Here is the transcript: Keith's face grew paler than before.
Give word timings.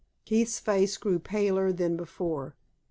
Keith's 0.25 0.57
face 0.59 0.97
grew 0.97 1.19
paler 1.19 1.71
than 1.71 1.95
before. 1.95 2.55